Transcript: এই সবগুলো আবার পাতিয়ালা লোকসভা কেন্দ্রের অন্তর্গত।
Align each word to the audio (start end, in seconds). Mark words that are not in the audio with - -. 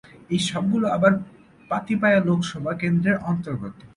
এই 0.29 0.41
সবগুলো 0.49 0.85
আবার 0.95 1.13
পাতিয়ালা 1.71 2.19
লোকসভা 2.27 2.71
কেন্দ্রের 2.81 3.17
অন্তর্গত। 3.31 3.75